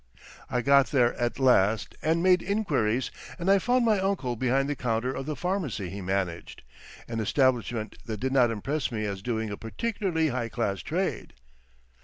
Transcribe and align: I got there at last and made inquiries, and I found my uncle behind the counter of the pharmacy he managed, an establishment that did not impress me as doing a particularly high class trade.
I 0.49 0.63
got 0.63 0.87
there 0.87 1.13
at 1.13 1.37
last 1.37 1.93
and 2.01 2.23
made 2.23 2.41
inquiries, 2.41 3.11
and 3.37 3.51
I 3.51 3.59
found 3.59 3.85
my 3.85 3.99
uncle 3.99 4.35
behind 4.35 4.67
the 4.67 4.75
counter 4.75 5.13
of 5.13 5.27
the 5.27 5.35
pharmacy 5.35 5.91
he 5.91 6.01
managed, 6.01 6.63
an 7.07 7.19
establishment 7.19 7.95
that 8.05 8.19
did 8.19 8.31
not 8.31 8.49
impress 8.49 8.91
me 8.91 9.05
as 9.05 9.21
doing 9.21 9.51
a 9.51 9.57
particularly 9.57 10.29
high 10.29 10.49
class 10.49 10.79
trade. 10.79 11.33